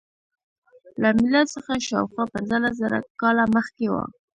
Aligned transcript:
له 1.01 1.09
میلاد 1.17 1.47
څخه 1.55 1.71
شاوخوا 1.87 2.23
پنځلس 2.33 2.73
زره 2.81 2.97
کاله 3.21 3.43
مخکې 3.55 3.85
و. 3.91 3.95